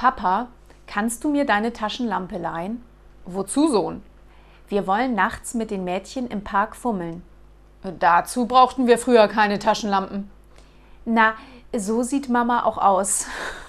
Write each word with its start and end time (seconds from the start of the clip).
Papa, 0.00 0.48
kannst 0.86 1.24
du 1.24 1.28
mir 1.28 1.44
deine 1.44 1.74
Taschenlampe 1.74 2.38
leihen? 2.38 2.82
Wozu, 3.26 3.68
Sohn? 3.68 4.02
Wir 4.66 4.86
wollen 4.86 5.14
nachts 5.14 5.52
mit 5.52 5.70
den 5.70 5.84
Mädchen 5.84 6.26
im 6.26 6.42
Park 6.42 6.74
fummeln. 6.74 7.22
Dazu 7.98 8.46
brauchten 8.46 8.86
wir 8.86 8.96
früher 8.96 9.28
keine 9.28 9.58
Taschenlampen. 9.58 10.30
Na, 11.04 11.34
so 11.76 12.02
sieht 12.02 12.30
Mama 12.30 12.64
auch 12.64 12.78
aus. 12.78 13.26